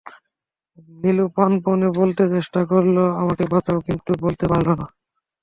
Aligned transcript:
নীলু 0.99 1.25
প্রাণপণে 1.35 1.87
বলতে 1.99 2.23
চেষ্টা 2.33 2.61
করল, 2.71 2.97
আমাকে 3.21 3.43
বাঁচাও, 3.51 3.79
কিন্তু 3.87 4.11
বলতে 4.23 4.45
পারল 4.51 4.67
না। 4.79 4.85